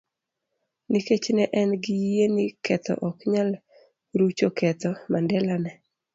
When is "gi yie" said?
1.83-2.25